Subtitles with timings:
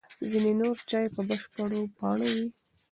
[0.29, 2.47] ځینې نور چای په بشپړو پاڼو وي.